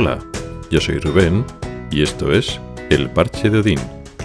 [0.00, 0.24] Hola,
[0.70, 1.44] yo soy Rubén
[1.90, 3.80] y esto es El Parche de Odín,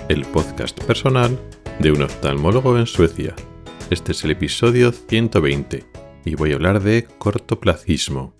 [0.08, 1.36] el podcast personal
[1.80, 3.34] de un oftalmólogo en Suecia.
[3.90, 5.84] Este es el episodio 120
[6.26, 8.36] y voy a hablar de cortoplacismo.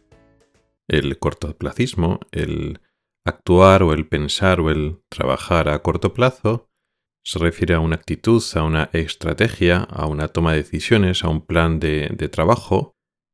[0.88, 2.82] El cortoplacismo, el
[3.26, 6.70] actuar o el pensar o el trabajar a corto plazo,
[7.24, 11.44] se refiere a una actitud, a una estrategia, a una toma de decisiones, a un
[11.44, 12.94] plan de, de trabajo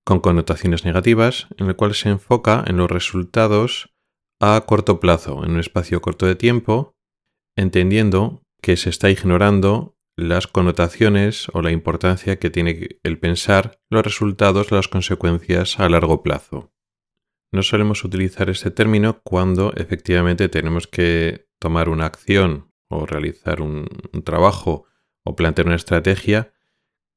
[0.10, 3.94] con connotaciones negativas, en el cual se enfoca en los resultados
[4.40, 6.96] a corto plazo, en un espacio corto de tiempo,
[7.56, 14.04] entendiendo que se está ignorando las connotaciones o la importancia que tiene el pensar los
[14.04, 16.74] resultados, las consecuencias a largo plazo.
[17.52, 23.88] No solemos utilizar este término cuando efectivamente tenemos que tomar una acción o realizar un,
[24.14, 24.86] un trabajo
[25.26, 26.54] o plantear una estrategia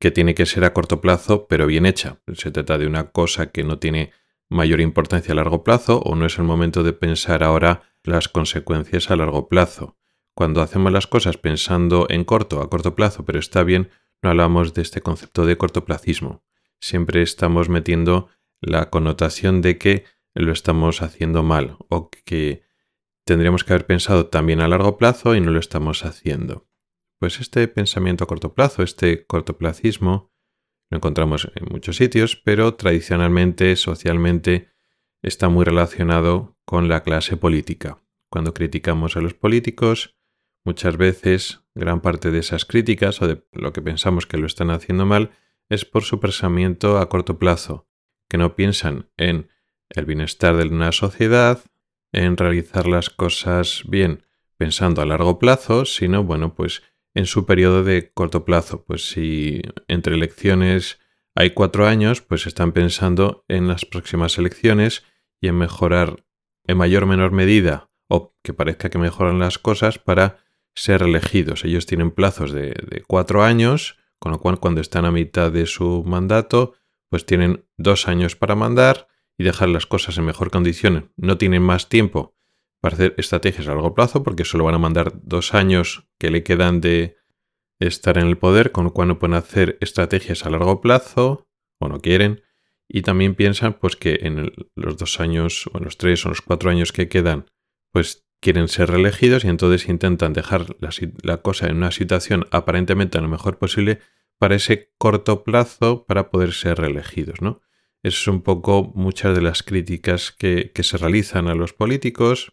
[0.01, 2.21] que tiene que ser a corto plazo, pero bien hecha.
[2.35, 4.13] Se trata de una cosa que no tiene
[4.53, 9.11] mayor importancia a largo plazo o no es el momento de pensar ahora las consecuencias
[9.11, 9.97] a largo plazo.
[10.35, 13.91] Cuando hacemos las cosas pensando en corto, a corto plazo, pero está bien,
[14.23, 16.45] no hablamos de este concepto de cortoplacismo.
[16.81, 18.29] Siempre estamos metiendo
[18.61, 22.63] la connotación de que lo estamos haciendo mal o que
[23.25, 26.67] tendríamos que haber pensado también a largo plazo y no lo estamos haciendo.
[27.19, 30.32] Pues este pensamiento a corto plazo, este cortoplacismo,
[30.93, 34.69] lo encontramos en muchos sitios, pero tradicionalmente, socialmente,
[35.23, 38.03] está muy relacionado con la clase política.
[38.29, 40.19] Cuando criticamos a los políticos,
[40.67, 44.69] muchas veces gran parte de esas críticas o de lo que pensamos que lo están
[44.69, 45.31] haciendo mal
[45.71, 47.89] es por su pensamiento a corto plazo,
[48.29, 49.49] que no piensan en
[49.89, 51.65] el bienestar de una sociedad,
[52.13, 54.25] en realizar las cosas bien
[54.59, 56.83] pensando a largo plazo, sino, bueno, pues
[57.15, 58.85] en su periodo de corto plazo.
[58.85, 60.99] Pues si entre elecciones
[61.35, 65.05] hay cuatro años, pues están pensando en las próximas elecciones
[65.41, 66.25] y en mejorar
[66.67, 70.39] en mayor o menor medida o que parezca que mejoran las cosas para
[70.75, 71.65] ser elegidos.
[71.65, 76.05] Ellos tienen plazos de, cuatro años, con lo cual cuando están a mitad de su
[76.07, 76.75] mandato,
[77.09, 81.13] pues tienen dos años para mandar y dejar las cosas en mejor condición.
[81.17, 82.37] No tienen más tiempo
[82.83, 86.43] para hacer estrategias a largo plazo, porque solo van a mandar dos años que le
[86.43, 87.17] quedan de
[87.79, 91.47] estar en el poder, con lo cual no pueden hacer estrategias a largo plazo,
[91.79, 92.43] o no quieren,
[92.89, 96.71] y también piensan pues que en los dos años, o los tres o los cuatro
[96.71, 97.47] años que quedan,
[97.93, 100.91] pues quieren ser reelegidos y entonces intentan dejar la,
[101.23, 104.01] la cosa en una situación aparentemente lo mejor posible
[104.39, 107.63] para ese corto plazo para poder ser reelegidos, ¿no?
[108.03, 112.53] Es un poco muchas de las críticas que se realizan a los políticos,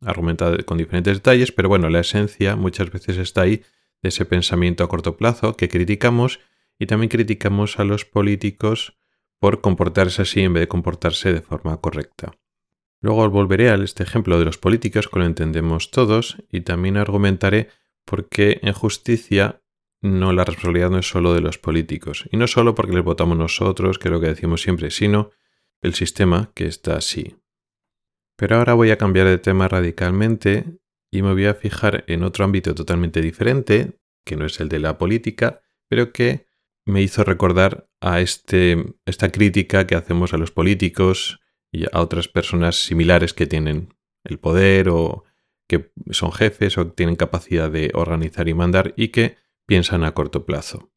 [0.00, 3.62] argumentado con diferentes detalles, pero bueno, la esencia muchas veces está ahí
[4.02, 6.40] de ese pensamiento a corto plazo que criticamos
[6.78, 8.96] y también criticamos a los políticos
[9.40, 12.32] por comportarse así en vez de comportarse de forma correcta.
[13.00, 17.68] Luego volveré a este ejemplo de los políticos que lo entendemos todos y también argumentaré
[18.04, 19.62] por qué en justicia
[20.00, 23.36] no la responsabilidad no es solo de los políticos y no solo porque les votamos
[23.36, 25.30] nosotros, que es lo que decimos siempre, sino
[25.80, 27.36] el sistema que está así.
[28.38, 30.78] Pero ahora voy a cambiar de tema radicalmente
[31.10, 34.78] y me voy a fijar en otro ámbito totalmente diferente, que no es el de
[34.78, 36.46] la política, pero que
[36.86, 41.40] me hizo recordar a este, esta crítica que hacemos a los políticos
[41.72, 43.94] y a otras personas similares que tienen
[44.24, 45.24] el poder o
[45.68, 50.46] que son jefes o tienen capacidad de organizar y mandar y que piensan a corto
[50.46, 50.92] plazo.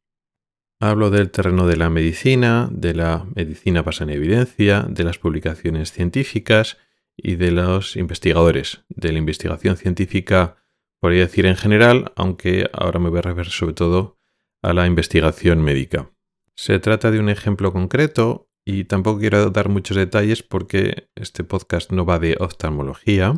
[0.80, 5.92] Hablo del terreno de la medicina, de la medicina basada en evidencia, de las publicaciones
[5.92, 6.78] científicas
[7.16, 10.56] y de los investigadores, de la investigación científica,
[11.00, 14.18] podría decir en general, aunque ahora me voy a referir sobre todo
[14.62, 16.10] a la investigación médica.
[16.54, 21.90] Se trata de un ejemplo concreto y tampoco quiero dar muchos detalles porque este podcast
[21.90, 23.34] no va de oftalmología,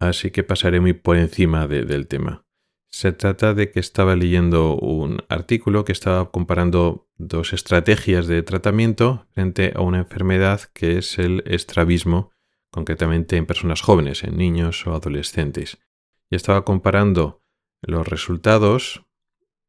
[0.00, 2.44] así que pasaré muy por encima del tema.
[2.90, 9.26] Se trata de que estaba leyendo un artículo que estaba comparando dos estrategias de tratamiento
[9.32, 12.32] frente a una enfermedad que es el estrabismo
[12.70, 15.78] concretamente en personas jóvenes, en niños o adolescentes.
[16.30, 17.42] Y estaba comparando
[17.82, 19.04] los resultados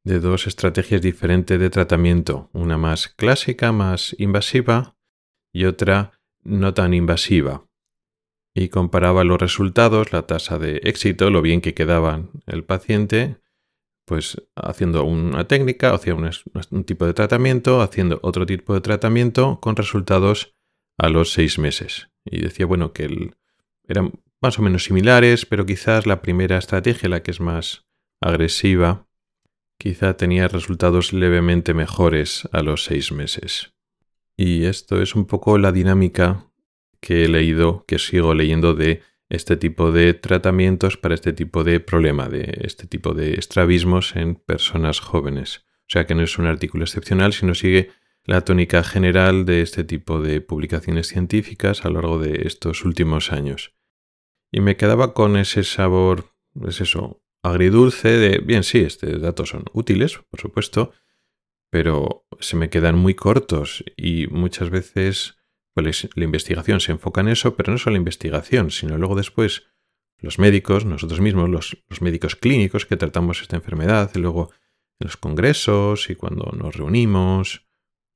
[0.03, 4.95] de dos estrategias diferentes de tratamiento, una más clásica, más invasiva,
[5.51, 6.13] y otra
[6.43, 7.65] no tan invasiva.
[8.53, 13.37] Y comparaba los resultados, la tasa de éxito, lo bien que quedaba el paciente,
[14.05, 16.29] pues haciendo una técnica, haciendo
[16.71, 20.55] un, tipo de tratamiento, haciendo otro tipo de tratamiento con resultados
[20.97, 22.09] a los seis meses.
[22.31, 23.31] Y decía, bueno, que
[23.87, 27.85] eran más o menos similares, pero quizás la primera estrategia, la que es más
[28.21, 29.07] agresiva,
[29.77, 33.73] quizá tenía resultados levemente mejores a los seis meses.
[34.35, 36.51] Y esto es un poco la dinámica
[36.99, 41.79] que he leído, que sigo leyendo de este tipo de tratamientos para este tipo de
[41.79, 45.65] problema, de este tipo de estrabismos en personas jóvenes.
[45.81, 47.91] O sea que no es un artículo excepcional, sino sigue
[48.27, 53.31] la tónica general de este tipo de publicaciones científicas a lo largo de estos últimos
[53.31, 53.73] años.
[54.51, 56.33] Y me quedaba con ese sabor,
[56.67, 60.91] es eso, agridulce de, bien, sí, estos datos son útiles, por supuesto,
[61.71, 65.37] pero se me quedan muy cortos y muchas veces
[65.73, 69.67] pues, la investigación se enfoca en eso, pero no solo la investigación, sino luego después
[70.19, 74.51] los médicos, nosotros mismos, los, los médicos clínicos que tratamos esta enfermedad, y luego
[74.99, 77.66] en los congresos y cuando nos reunimos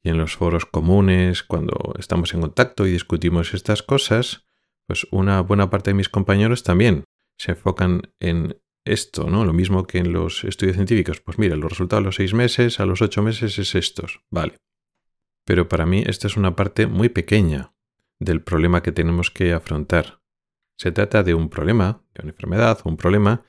[0.03, 4.45] y en los foros comunes, cuando estamos en contacto y discutimos estas cosas,
[4.87, 7.03] pues una buena parte de mis compañeros también
[7.37, 9.45] se enfocan en esto, ¿no?
[9.45, 11.21] Lo mismo que en los estudios científicos.
[11.21, 14.21] Pues mira, los resultados a los seis meses, a los ocho meses es estos.
[14.29, 14.57] Vale.
[15.45, 17.73] Pero para mí esta es una parte muy pequeña
[18.19, 20.21] del problema que tenemos que afrontar.
[20.77, 23.43] Se trata de un problema, de una enfermedad, un problema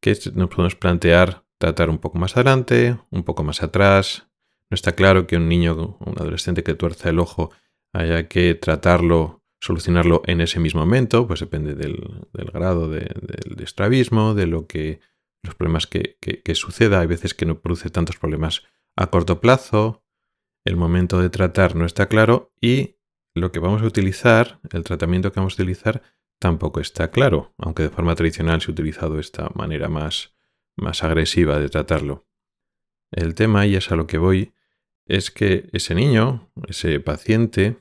[0.00, 4.28] que nos podemos plantear tratar un poco más adelante, un poco más atrás.
[4.70, 7.50] No está claro que un niño, un adolescente que tuerza el ojo,
[7.92, 11.96] haya que tratarlo, solucionarlo en ese mismo momento, pues depende del,
[12.32, 15.00] grado de, del estrabismo, de lo que
[15.42, 17.00] los problemas que, que, suceda.
[17.00, 18.62] Hay veces que no produce tantos problemas
[18.96, 20.02] a corto plazo.
[20.64, 22.96] El momento de tratar no está claro y
[23.34, 26.02] lo que vamos a utilizar, el tratamiento que vamos a utilizar,
[26.38, 30.34] tampoco está claro, aunque de forma tradicional se ha utilizado esta manera más
[30.76, 32.26] más agresiva de tratarlo.
[33.14, 34.52] El tema, y es a lo que voy,
[35.06, 37.78] es que ese niño, ese paciente,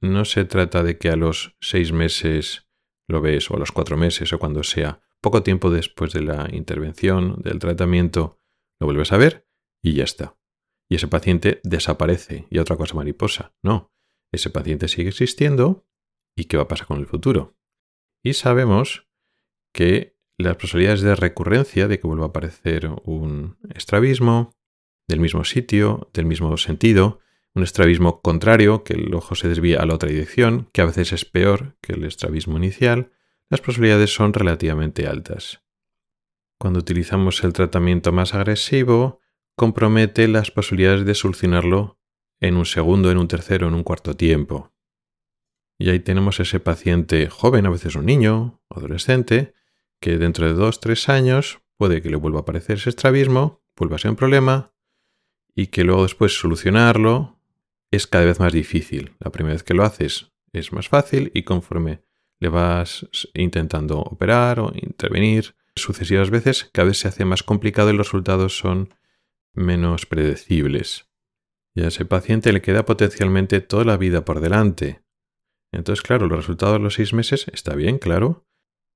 [0.00, 2.68] no se trata de que a los seis meses
[3.08, 6.48] lo ves o a los cuatro meses o cuando sea, poco tiempo después de la
[6.52, 8.38] intervención, del tratamiento,
[8.78, 9.46] lo vuelves a ver
[9.82, 10.38] y ya está.
[10.88, 13.54] Y ese paciente desaparece y otra cosa mariposa.
[13.62, 13.92] No,
[14.32, 15.84] ese paciente sigue existiendo
[16.36, 17.56] y qué va a pasar con el futuro.
[18.22, 19.08] Y sabemos
[19.74, 24.52] que las posibilidades de recurrencia de que vuelva a aparecer un estrabismo
[25.10, 27.20] del mismo sitio, del mismo sentido,
[27.54, 31.12] un estrabismo contrario, que el ojo se desvía a la otra dirección, que a veces
[31.12, 33.12] es peor que el estrabismo inicial,
[33.48, 35.62] las posibilidades son relativamente altas.
[36.58, 39.20] Cuando utilizamos el tratamiento más agresivo,
[39.56, 41.98] compromete las posibilidades de solucionarlo
[42.38, 44.72] en un segundo, en un tercero, en un cuarto tiempo.
[45.78, 49.54] Y ahí tenemos ese paciente joven, a veces un niño, adolescente,
[50.00, 53.96] que dentro de dos, tres años puede que le vuelva a aparecer ese estrabismo, vuelva
[53.96, 54.69] a ser un problema
[55.60, 57.38] y que luego después solucionarlo
[57.90, 59.12] es cada vez más difícil.
[59.18, 62.00] La primera vez que lo haces es más fácil y conforme
[62.38, 67.92] le vas intentando operar o intervenir sucesivas veces, cada vez se hace más complicado y
[67.92, 68.94] los resultados son
[69.52, 71.10] menos predecibles.
[71.74, 75.02] Y a ese paciente le queda potencialmente toda la vida por delante.
[75.72, 78.46] Entonces, claro, los resultados de los seis meses está bien, claro,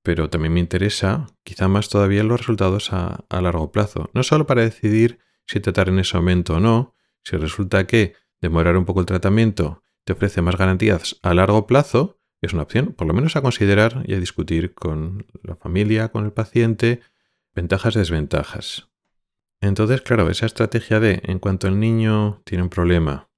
[0.01, 4.09] pero también me interesa quizá más todavía los resultados a, largo plazo.
[4.15, 8.77] No solo para decidir si tratar en ese momento o no, si resulta que demorar
[8.77, 13.07] un poco el tratamiento te ofrece más garantías a largo plazo, es una opción, por
[13.07, 17.01] lo menos a considerar y a discutir con la familia, con el paciente,
[17.55, 18.89] ventajas y desventajas.
[19.61, 23.29] Entonces, claro, esa estrategia de en cuanto el niño tiene un problema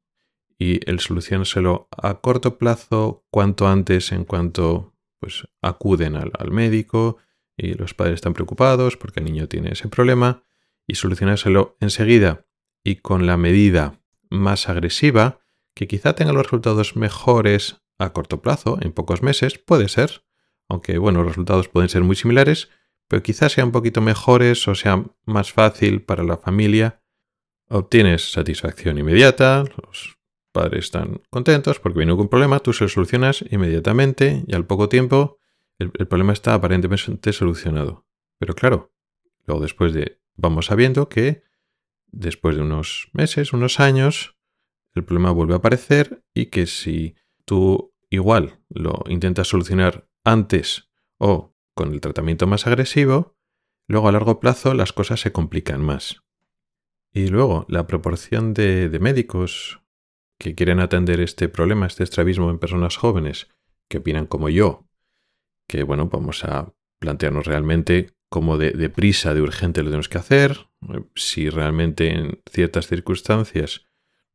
[0.59, 7.17] y el solucionárselo a corto plazo, cuanto antes, en cuanto pues acuden al, médico
[7.55, 10.43] y los padres están preocupados porque el niño tiene ese problema
[10.87, 12.45] y solucionárselo enseguida
[12.83, 15.41] y con la medida más agresiva
[15.75, 20.23] que quizá tenga los resultados mejores a corto plazo, en pocos meses, puede ser,
[20.69, 22.69] aunque bueno, los resultados pueden ser muy similares,
[23.07, 27.01] pero quizás sea un poquito mejores o sea más fácil para la familia.
[27.69, 30.17] Obtienes satisfacción inmediata, los
[30.51, 34.89] padres están contentos porque viene un problema, tú se lo solucionas inmediatamente y al poco
[34.89, 35.37] tiempo
[35.79, 38.05] el, problema está aparentemente solucionado.
[38.39, 38.93] Pero claro,
[39.45, 41.43] luego después de, vamos sabiendo que
[42.07, 44.37] después de unos meses, unos años,
[44.95, 47.15] el problema vuelve a aparecer y que si
[47.45, 53.35] tú igual lo intentas solucionar antes o con el tratamiento más agresivo,
[53.87, 56.23] luego a largo plazo las cosas se complican más.
[57.13, 59.81] Y luego la proporción de, de médicos
[60.39, 63.47] que quieren atender este problema, este estrabismo en personas jóvenes
[63.89, 64.87] que opinan como yo,
[65.67, 70.17] que bueno, vamos a plantearnos realmente cómo de, de, prisa, de urgente lo tenemos que
[70.17, 70.67] hacer,
[71.15, 73.85] si realmente en ciertas circunstancias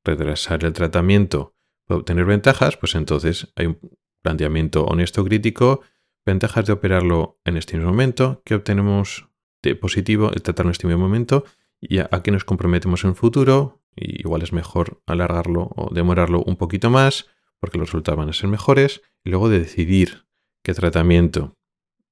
[0.04, 1.54] retrasar el tratamiento
[1.86, 3.78] puede obtener ventajas, pues entonces hay un
[4.22, 5.82] planteamiento honesto crítico,
[6.24, 9.28] ventajas de operarlo en este mismo momento, que obtenemos
[9.62, 11.44] de positivo el tratarlo en este mismo momento
[11.80, 16.56] y a, qué nos comprometemos en el futuro, igual es mejor alargarlo o demorarlo un
[16.56, 17.26] poquito más,
[17.58, 20.26] porque los resultados van a ser mejores, y luego de decidir
[20.62, 21.56] qué tratamiento,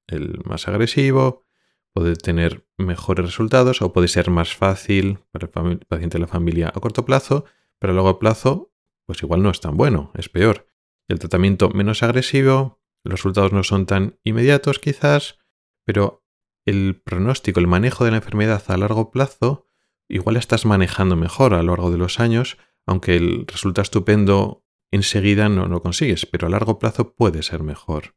[0.09, 1.45] el más agresivo,
[1.93, 6.69] puede tener mejores resultados o puede ser más fácil para el paciente de la familia
[6.69, 7.45] a corto plazo,
[7.79, 8.73] pero a largo plazo,
[9.07, 10.67] pues igual no es tan bueno, es peor.
[11.09, 15.39] El tratamiento menos agresivo, los resultados no son tan inmediatos quizás,
[15.85, 16.25] pero
[16.67, 19.69] el pronóstico, el manejo de la enfermedad a largo plazo,
[20.09, 25.49] igual estás manejando mejor a lo largo de los años, aunque el resultado estupendo enseguida
[25.49, 28.15] no lo consigues, pero a largo plazo puede ser mejor.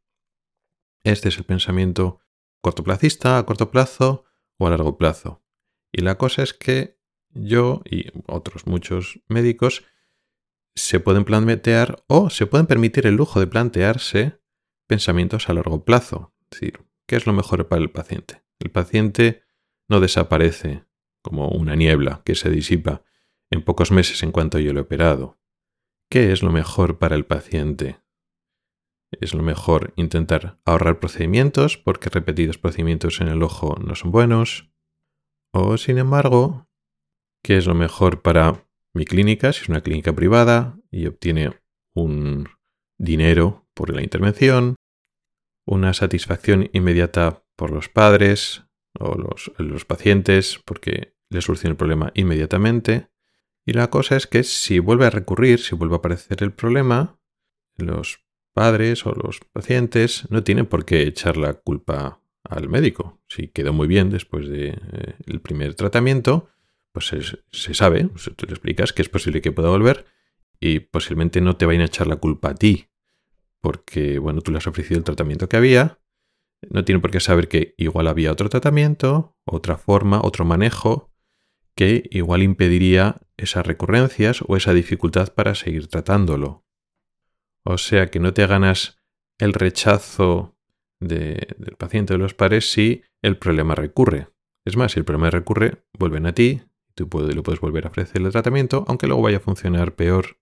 [1.04, 2.23] Este es el pensamiento
[2.64, 4.24] cortoplacista, a corto plazo
[4.58, 5.44] o a largo plazo.
[5.92, 6.98] Y la cosa es que
[7.30, 9.84] yo y otros muchos médicos
[10.74, 14.40] se pueden plantear o se pueden permitir el lujo de plantearse
[14.88, 16.34] pensamientos a largo plazo.
[16.44, 18.44] Es decir, ¿qué es lo mejor para el paciente?
[18.60, 19.44] El paciente
[19.90, 20.86] no desaparece
[21.22, 23.04] como una niebla que se disipa
[23.52, 25.38] en pocos meses en cuanto yo lo he operado.
[26.10, 28.03] ¿Qué es lo mejor para el paciente?
[29.22, 34.72] Es lo mejor intentar ahorrar procedimientos porque repetidos procedimientos en el ojo no son buenos.
[35.52, 36.68] O, sin embargo,
[37.44, 41.60] ¿qué es lo mejor para mi clínica si es una clínica privada y obtiene
[41.96, 42.50] un
[42.98, 44.76] dinero por la intervención,
[45.66, 48.64] una satisfacción inmediata por los padres
[49.00, 53.10] o los, los pacientes porque le soluciona el problema inmediatamente.
[53.66, 57.20] Y la cosa es que si vuelve a recurrir, si vuelve a aparecer el problema,
[57.78, 58.23] los
[58.54, 63.22] padres o los pacientes no tienen por qué echar la culpa al médico.
[63.28, 64.80] Si quedó muy bien después del
[65.26, 66.50] de, eh, primer tratamiento,
[66.92, 67.12] pues
[67.52, 70.06] se, sabe, tú le explicas que es posible que pueda volver
[70.60, 72.88] y posiblemente no te vayan a echar la culpa a ti,
[73.62, 76.00] porque, bueno, tú le has ofrecido el tratamiento que había,
[76.70, 81.12] no tiene por qué saber que igual había otro tratamiento, otra forma, otro manejo,
[81.76, 86.63] que igual impediría esas recurrencias o esa dificultad para seguir tratándolo.
[87.64, 89.00] O sea que no te ganas
[89.38, 90.58] el rechazo
[91.00, 94.28] del paciente o de los pares si el problema recurre.
[94.66, 96.62] Es más, si el problema recurre, vuelven a ti,
[96.96, 100.38] tú puedes, lo puedes volver a ofrecer el tratamiento, aunque luego vaya a funcionar peor.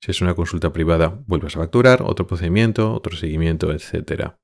[0.00, 4.34] Si es una consulta privada, vuelves a facturar, otro procedimiento, otro seguimiento, etc.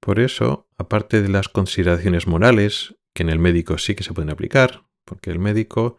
[0.00, 4.30] Por eso, aparte de las consideraciones morales, que en el médico sí que se pueden
[4.30, 5.96] aplicar, porque el médico,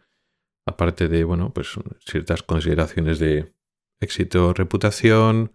[0.64, 1.74] aparte de, bueno, pues
[2.06, 3.52] ciertas consideraciones de
[4.00, 5.52] éxito, reputación,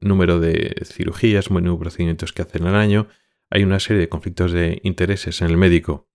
[0.00, 3.08] número de cirugías, número de procedimientos que hacen al año,
[3.50, 6.08] hay una serie de conflictos de intereses en el médico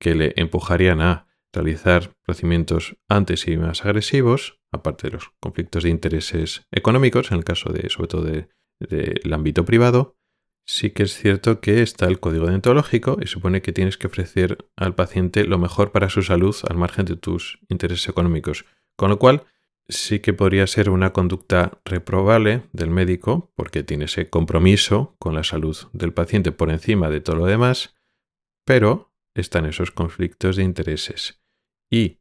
[0.00, 5.90] que le empujarían a realizar procedimientos antes y más agresivos, aparte de los conflictos de
[5.90, 10.16] intereses económicos, en el caso de, sobre todo del ámbito privado,
[10.66, 14.58] sí que es cierto que está el código deontológico y supone que tienes que ofrecer
[14.76, 18.66] al paciente lo mejor para su salud al margen de tus intereses económicos.
[18.94, 19.44] Con lo cual,
[19.88, 25.44] sí que podría ser una conducta reprobable del médico, porque tiene ese compromiso con la
[25.44, 27.96] salud del paciente por encima de todo lo demás,
[28.64, 31.40] pero están esos conflictos de intereses.
[31.90, 32.18] Y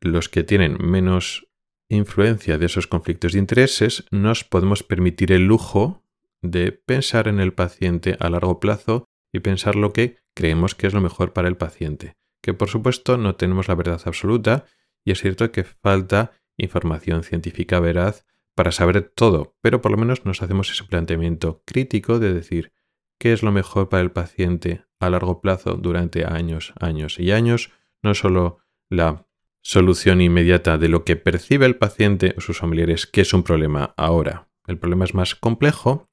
[0.00, 1.46] los que tienen menos
[1.88, 6.02] influencia de esos conflictos de intereses, nos podemos permitir el lujo
[6.40, 10.94] de pensar en el paciente a largo plazo y pensar lo que creemos que es
[10.94, 12.16] lo mejor para el paciente.
[12.42, 14.64] Que por supuesto no tenemos la verdad absoluta
[15.04, 20.24] y es cierto que falta información científica veraz para saber todo, pero por lo menos
[20.24, 22.72] nos hacemos ese planteamiento crítico de decir
[23.18, 27.70] qué es lo mejor para el paciente a largo plazo durante años, años y años,
[28.02, 29.26] no solo la
[29.62, 33.94] solución inmediata de lo que percibe el paciente o sus familiares que es un problema
[33.96, 34.48] ahora.
[34.66, 36.10] El problema es más complejo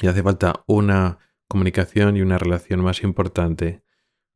[0.00, 1.18] y hace falta una
[1.48, 3.82] comunicación y una relación más importante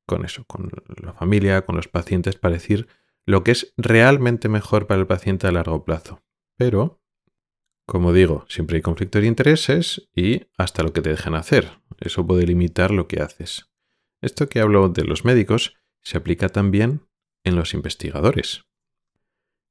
[0.06, 0.70] con eso, con
[1.02, 2.88] la familia, con los pacientes, para decir
[3.24, 6.22] lo que es realmente mejor para el paciente a largo plazo.
[6.56, 7.00] Pero,
[7.86, 11.70] como digo, siempre hay conflictos de intereses y hasta lo que te dejan hacer.
[12.00, 13.70] Eso puede limitar lo que haces.
[14.20, 17.06] Esto que hablo de los médicos se aplica también
[17.44, 18.64] en los investigadores.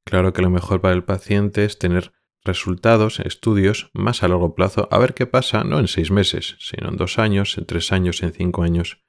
[0.04, 2.12] Claro que lo mejor para el paciente es tener
[2.44, 6.88] resultados, estudios más a largo plazo, a ver qué pasa, no en seis meses, sino
[6.88, 9.02] en dos años, en tres años, en cinco años.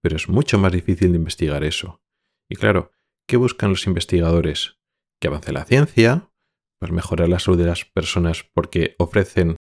[0.00, 2.02] Pero es mucho más difícil de investigar eso.
[2.48, 2.92] Y claro,
[3.30, 4.80] ¿qué buscan los investigadores?
[5.20, 6.32] Que avance la ciencia,
[6.80, 9.54] pues mejorar la salud de las personas porque ofrecen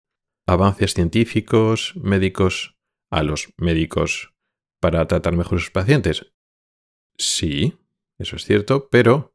[0.47, 2.77] avances científicos, médicos
[3.11, 4.33] a los médicos
[4.81, 6.33] para tratar mejor a sus pacientes.
[7.19, 7.77] Sí,
[8.19, 9.35] eso es cierto, pero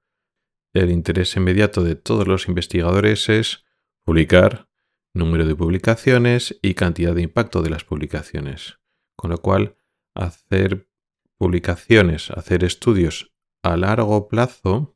[0.74, 3.66] el interés inmediato de todos los investigadores es
[4.06, 4.70] publicar,
[5.14, 8.80] número de publicaciones y cantidad de impacto de las publicaciones.
[9.18, 9.76] Con lo cual,
[10.16, 10.90] hacer
[11.38, 13.32] publicaciones, hacer estudios
[13.64, 14.96] a largo plazo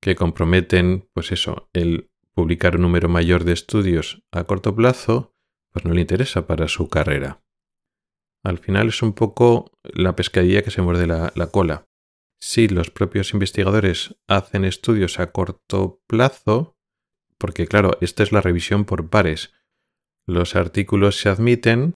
[0.00, 5.34] que comprometen, pues eso, el publicar un número mayor de estudios a corto plazo,
[5.72, 7.42] pues no le interesa para su carrera.
[8.44, 11.86] Al final es un poco la pescadilla que se muerde la, la cola.
[12.40, 16.76] Si los propios investigadores hacen estudios a corto plazo,
[17.38, 19.52] porque claro, esta es la revisión por pares.
[20.26, 21.94] Los artículos se admiten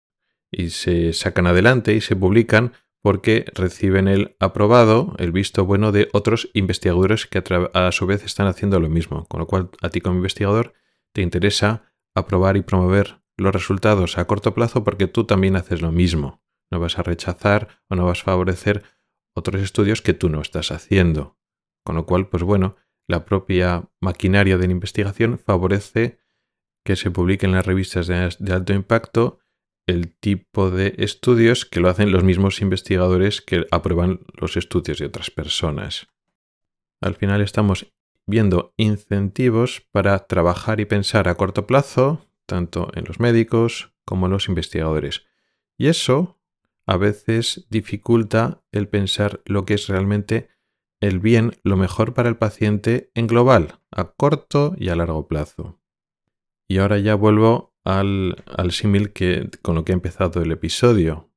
[0.51, 6.09] y se sacan adelante y se publican porque reciben el aprobado, el visto bueno de
[6.11, 7.41] otros investigadores que
[7.73, 9.25] a, su vez están haciendo lo mismo.
[9.27, 10.73] Con lo cual, a ti como investigador
[11.13, 15.91] te interesa aprobar y promover los resultados a corto plazo porque tú también haces lo
[15.91, 16.43] mismo.
[16.71, 18.83] No vas a rechazar o no vas a favorecer
[19.33, 21.37] otros estudios que tú no estás haciendo.
[21.85, 22.75] Con lo cual, pues bueno,
[23.07, 26.19] la propia maquinaria de la investigación favorece
[26.85, 29.39] que se publiquen las revistas de alto impacto
[29.89, 35.07] el tipo de estudios que lo hacen los mismos investigadores que aprueban los estudios de
[35.07, 36.07] otras personas.
[37.01, 37.91] Al final estamos
[38.27, 44.33] viendo incentivos para trabajar y pensar a corto plazo, tanto en los médicos como en
[44.33, 45.25] los investigadores.
[45.75, 46.37] Y eso
[46.85, 50.49] a veces dificulta el pensar lo que es realmente
[50.99, 55.79] el bien, lo mejor para el paciente en global, a corto y a largo plazo.
[56.67, 59.13] Y ahora ya vuelvo al, al símil
[59.61, 61.31] con lo que ha empezado el episodio.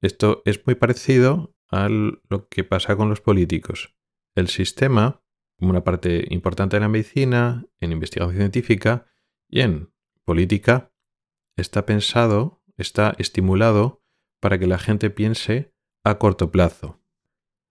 [0.00, 3.94] Esto es muy parecido a lo que pasa con los políticos.
[4.34, 5.22] El sistema,
[5.56, 9.06] como una parte importante de la medicina, en investigación científica
[9.48, 9.92] y en
[10.24, 10.92] política,
[11.56, 14.02] está pensado, está estimulado
[14.40, 15.74] para que la gente piense
[16.04, 17.00] a corto plazo.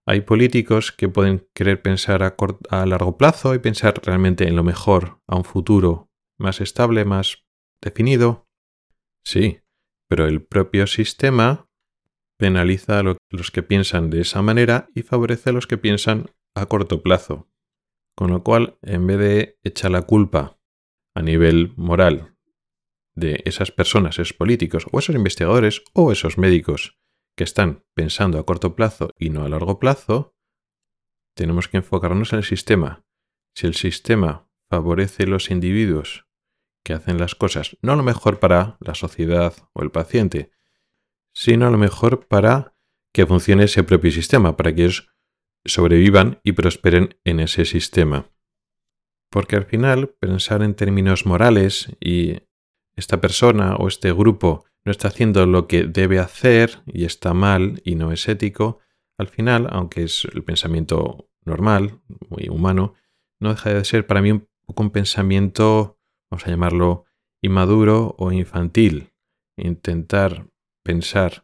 [0.05, 5.21] Hay políticos que pueden querer pensar a largo plazo y pensar realmente en lo mejor,
[5.27, 7.46] a un futuro más estable, más
[7.81, 8.47] definido.
[9.25, 9.59] Sí,
[10.09, 11.69] pero el propio sistema
[12.37, 16.65] penaliza a los que piensan de esa manera y favorece a los que piensan a
[16.67, 17.49] corto plazo.
[18.15, 20.59] Con lo cual, en vez de echar la culpa
[21.15, 22.35] a nivel moral
[23.15, 26.97] de esas personas, esos políticos o esos investigadores o esos médicos
[27.35, 30.35] que están pensando a corto plazo y no a largo plazo,
[31.35, 33.05] tenemos que enfocarnos en el sistema.
[33.55, 36.26] Si el sistema favorece a los individuos
[36.87, 40.51] que hacen las cosas no a lo mejor para la sociedad o el paciente,
[41.33, 42.75] sino a lo mejor para
[43.11, 45.09] que funcione ese propio sistema, para que ellos
[45.65, 48.31] sobrevivan y prosperen en ese sistema.
[49.29, 52.37] Porque al final pensar en términos morales y
[52.95, 57.81] esta persona o este grupo no está haciendo lo que debe hacer y está mal
[57.83, 58.79] y no es ético,
[59.17, 62.93] al final, aunque es el pensamiento normal, muy humano,
[63.41, 65.96] no deja de ser para mí un poco un pensamiento
[66.29, 67.05] vamos a llamarlo
[67.41, 69.13] inmaduro o infantil,
[69.57, 70.47] intentar
[70.83, 71.43] pensar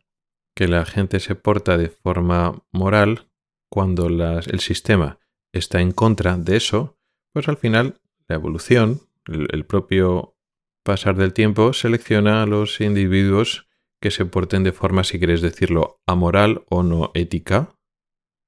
[0.56, 3.30] que la gente se porta de forma moral
[3.70, 5.20] cuando el sistema
[5.52, 6.98] está en contra de eso,
[7.34, 10.38] pues al final la evolución, el, propio
[10.84, 13.68] pasar del tiempo, selecciona a los individuos
[14.02, 17.76] que se porten de forma, si quieres decirlo, amoral o no ética,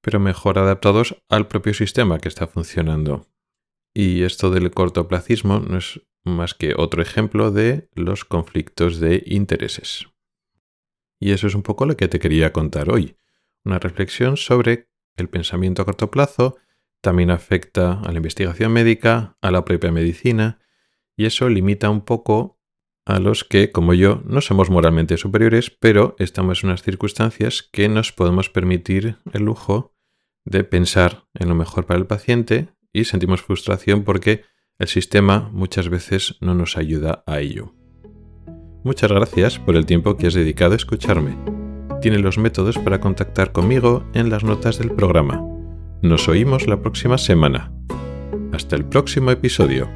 [0.02, 3.26] pero mejor adaptados al propio sistema que está funcionando.
[3.94, 10.06] Y esto del cortoplacismo no es más que otro ejemplo de los conflictos de intereses.
[11.18, 13.16] Y eso es un poco lo que te quería contar hoy.
[13.64, 16.56] Una reflexión sobre el pensamiento a corto plazo
[17.00, 20.58] también afecta a la investigación médica, a la propia medicina,
[21.16, 22.60] y eso limita un poco
[23.06, 27.88] a los que, como yo, no somos moralmente superiores, pero estamos en unas circunstancias que
[27.88, 29.94] nos podemos permitir el lujo
[30.44, 34.44] de pensar en lo mejor para el paciente y sentimos frustración porque
[34.78, 37.74] el sistema muchas veces no nos ayuda a ello.
[38.84, 41.36] Muchas gracias por el tiempo que has dedicado a escucharme.
[42.02, 45.42] Tiene los métodos para contactar conmigo en las notas del programa.
[46.02, 47.72] Nos oímos la próxima semana.
[48.52, 49.88] Hasta el próximo episodio.